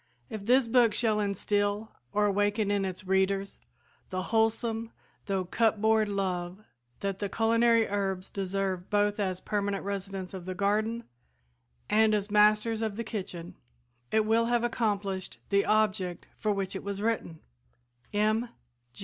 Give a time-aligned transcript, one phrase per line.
[0.31, 3.59] If this book shall instill or awaken in its readers
[4.09, 4.89] the wholesome
[5.27, 6.63] though "cupboard" love
[7.01, 11.03] that the culinary herbs deserve both as permanent residents of the garden
[11.87, 13.53] and as masters of the kitchen,
[14.11, 17.39] it will have accomplished the object for which it was written.
[18.11, 18.49] M.